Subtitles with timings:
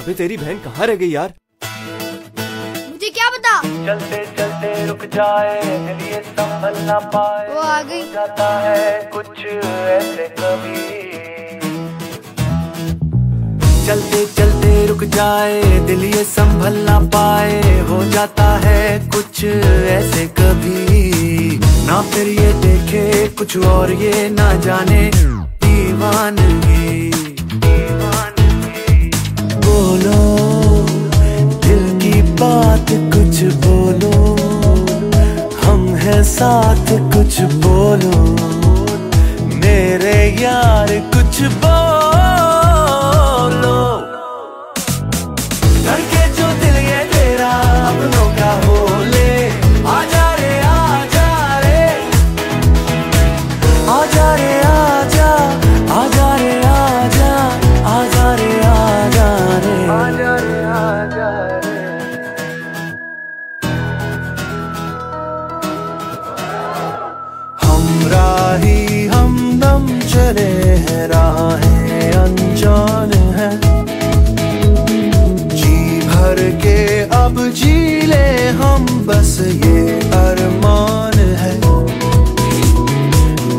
[0.00, 1.32] अबे तेरी बहन कहाँ रह गई यार?
[2.90, 3.52] मुझे क्या पता?
[3.86, 8.82] चलते चलते रुक जाए दिल ये संभल ना पाए। वो आ गई। जाता है
[9.14, 10.82] कुछ ऐसे कभी।
[13.86, 20.73] चलते चलते रुक जाए दिल ये संभल ना पाए। हो जाता है कुछ ऐसे कभी।
[23.44, 25.10] कुछ और ये ना जाने।
[25.64, 27.10] दीवानगी
[29.66, 30.20] बोलो,
[31.66, 34.14] दिल की बात कुछ बोलो।
[35.64, 38.24] हम हैं साथ कुछ बोलो।
[39.54, 41.83] मेरे यार कुछ बोलो
[68.54, 70.50] हमराही हमदम चले
[70.82, 73.50] हैं, राहें अनजान है।
[75.54, 75.74] जी
[76.06, 76.78] भर के
[77.16, 78.26] अब जी ले
[78.60, 81.52] हम, बस ये अरमान है।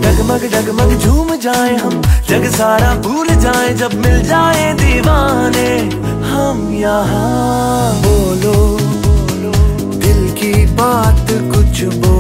[0.01, 5.69] डगमग डगमग, झूम जाए हम, जग सारा भूल जाए, जब मिल जाए दीवाने।
[6.31, 8.57] हम यहाँ बोलो
[9.99, 12.14] दिल की बात कुछ बोलो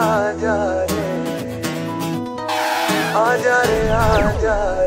[0.00, 0.56] आजा
[0.90, 1.06] रे
[3.22, 4.79] आजा रे आजा रे आजा रे।